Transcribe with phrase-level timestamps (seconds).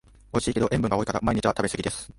[0.33, 2.09] おいしいけど塩分が多いから毎日は食べすぎです